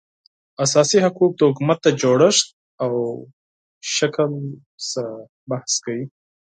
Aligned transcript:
اساسي 0.63 0.97
حقوق 1.05 1.31
د 1.35 1.41
حکومت 1.49 1.77
د 1.83 1.87
جوړښت 2.01 2.47
او 2.83 2.93
شکل 3.95 4.31
څخه 4.91 5.03
بحث 5.49 5.73
کوي 5.83 6.03